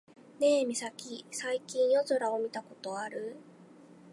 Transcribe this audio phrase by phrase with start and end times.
[0.39, 3.35] ねえミサキ、最近夜空を見たことある？